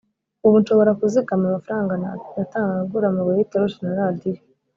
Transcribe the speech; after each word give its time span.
ubu 0.45 0.55
nshobora 0.61 0.91
kuzigama 0.99 1.45
amafaranga 1.47 1.93
natangaga 2.01 2.79
ngura 2.85 3.05
amabuye 3.09 3.37
y’itoroshi 3.39 3.77
na 3.81 3.93
radiyo 4.01 4.41